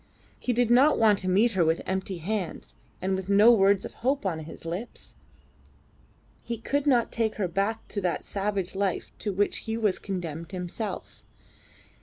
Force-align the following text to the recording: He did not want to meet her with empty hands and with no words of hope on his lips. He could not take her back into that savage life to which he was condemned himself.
He 0.39 0.51
did 0.51 0.71
not 0.71 0.97
want 0.97 1.19
to 1.19 1.29
meet 1.29 1.51
her 1.51 1.63
with 1.63 1.83
empty 1.85 2.17
hands 2.17 2.73
and 3.03 3.15
with 3.15 3.29
no 3.29 3.51
words 3.51 3.85
of 3.85 3.93
hope 3.93 4.25
on 4.25 4.39
his 4.39 4.65
lips. 4.65 5.13
He 6.41 6.57
could 6.57 6.87
not 6.87 7.11
take 7.11 7.35
her 7.35 7.47
back 7.47 7.83
into 7.87 8.01
that 8.01 8.25
savage 8.25 8.73
life 8.73 9.11
to 9.19 9.31
which 9.31 9.57
he 9.69 9.77
was 9.77 9.99
condemned 9.99 10.53
himself. 10.53 11.21